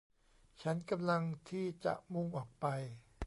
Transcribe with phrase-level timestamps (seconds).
[0.61, 2.65] ฉันกำลังที่จะมุ่งออกไป